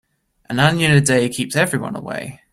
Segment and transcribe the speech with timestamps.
[0.49, 2.41] An onion a day keeps everyone away.